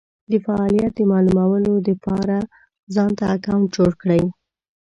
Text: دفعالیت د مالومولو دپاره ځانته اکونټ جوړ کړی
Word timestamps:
دفعالیت 0.33 0.91
د 0.95 1.01
مالومولو 1.11 1.73
دپاره 1.89 2.37
ځانته 2.95 3.23
اکونټ 3.35 3.65
جوړ 3.75 3.91
کړی 4.01 4.21